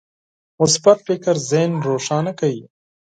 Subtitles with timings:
[0.61, 2.63] مثبت فکر ذهن روښانه کوي.